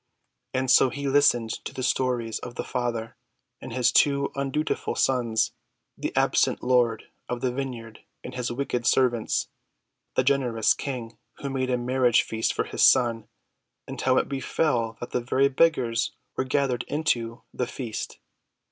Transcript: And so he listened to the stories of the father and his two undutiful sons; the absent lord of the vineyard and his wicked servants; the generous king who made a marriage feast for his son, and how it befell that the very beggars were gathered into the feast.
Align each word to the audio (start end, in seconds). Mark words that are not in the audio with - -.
And 0.51 0.71
so 0.71 0.89
he 0.89 1.07
listened 1.07 1.51
to 1.63 1.75
the 1.75 1.83
stories 1.83 2.39
of 2.39 2.55
the 2.55 2.63
father 2.63 3.15
and 3.61 3.71
his 3.71 3.91
two 3.91 4.31
undutiful 4.35 4.95
sons; 4.95 5.53
the 5.95 6.11
absent 6.15 6.63
lord 6.63 7.11
of 7.29 7.41
the 7.41 7.51
vineyard 7.51 7.99
and 8.23 8.33
his 8.33 8.51
wicked 8.51 8.87
servants; 8.87 9.49
the 10.15 10.23
generous 10.23 10.73
king 10.73 11.19
who 11.35 11.51
made 11.51 11.69
a 11.69 11.77
marriage 11.77 12.23
feast 12.23 12.51
for 12.51 12.63
his 12.63 12.81
son, 12.81 13.27
and 13.87 14.01
how 14.01 14.17
it 14.17 14.27
befell 14.27 14.97
that 14.99 15.11
the 15.11 15.21
very 15.21 15.49
beggars 15.49 16.13
were 16.35 16.45
gathered 16.45 16.81
into 16.87 17.43
the 17.53 17.67
feast. 17.67 18.17